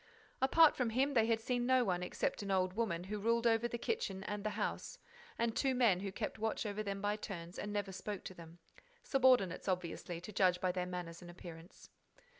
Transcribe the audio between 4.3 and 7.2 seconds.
the house, and two men, who kept watch over them by